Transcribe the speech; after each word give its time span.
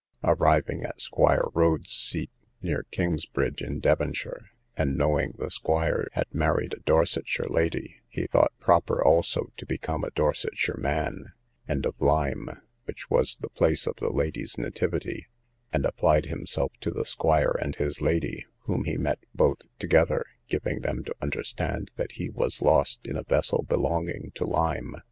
Arriving 0.23 0.81
at 0.81 0.99
Squire 0.99 1.45
Rhodes's 1.53 1.93
seat, 1.93 2.31
near 2.59 2.87
King's 2.89 3.27
bridge 3.27 3.61
in 3.61 3.79
Devonshire, 3.79 4.49
and 4.75 4.97
knowing 4.97 5.35
the 5.37 5.51
squire 5.51 6.07
had 6.13 6.25
married 6.33 6.73
a 6.73 6.79
Dorsetshire 6.79 7.45
lady, 7.47 7.97
he 8.09 8.25
thought 8.25 8.51
proper 8.59 9.03
also 9.03 9.51
to 9.57 9.63
become 9.67 10.03
a 10.03 10.09
Dorsetshire 10.09 10.79
man, 10.79 11.33
and 11.67 11.85
of 11.85 11.93
Lyme, 11.99 12.49
which 12.85 13.11
was 13.11 13.35
the 13.35 13.49
place 13.51 13.85
of 13.85 13.97
the 13.97 14.09
lady's 14.11 14.57
nativity, 14.57 15.27
and 15.71 15.85
applied 15.85 16.25
himself 16.25 16.71
to 16.81 16.89
the 16.89 17.05
squire 17.05 17.55
and 17.61 17.75
his 17.75 18.01
lady, 18.01 18.47
whom 18.61 18.85
he 18.85 18.97
met 18.97 19.19
both 19.35 19.59
together, 19.77 20.25
giving 20.47 20.81
them 20.81 21.03
to 21.03 21.13
understand 21.21 21.91
that 21.97 22.13
he 22.13 22.27
was 22.31 22.63
lost 22.63 23.05
in 23.05 23.15
a 23.15 23.21
vessel 23.25 23.63
belonging 23.69 24.31
to 24.33 24.45
Lyme. 24.45 24.95